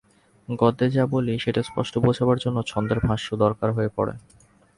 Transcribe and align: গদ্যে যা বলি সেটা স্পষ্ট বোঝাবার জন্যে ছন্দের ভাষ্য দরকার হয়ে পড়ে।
গদ্যে 0.49 0.87
যা 0.89 1.03
বলি 1.05 1.33
সেটা 1.39 1.61
স্পষ্ট 1.63 1.93
বোঝাবার 1.97 2.37
জন্যে 2.37 2.61
ছন্দের 2.67 2.99
ভাষ্য 2.99 3.27
দরকার 3.35 3.69
হয়ে 3.71 3.89
পড়ে। 3.95 4.13